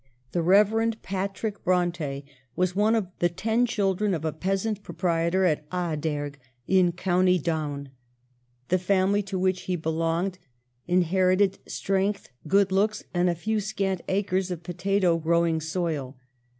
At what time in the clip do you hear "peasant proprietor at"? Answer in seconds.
4.33-5.69